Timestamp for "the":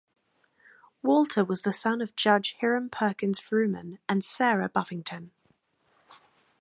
1.61-1.71